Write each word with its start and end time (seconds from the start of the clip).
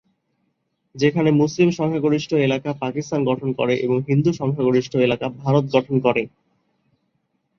যেখানে 0.95 1.29
মুসলিম 1.31 1.69
সংখ্যাগরিষ্ঠ 1.71 2.31
এলাকা 2.39 2.69
পাকিস্তান 2.79 3.19
গঠন 3.25 3.49
করে 3.53 3.73
এবং 3.77 3.97
হিন্দু 4.09 4.31
সংখ্যাগরিষ্ঠ 4.33 4.93
এলাকা 4.97 5.25
ভারত 5.41 5.65
গঠন 5.75 5.95
করে। 5.99 6.23